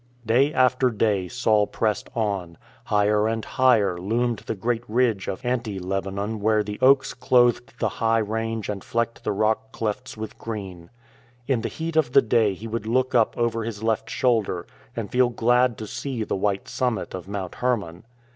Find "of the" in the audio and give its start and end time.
11.95-12.21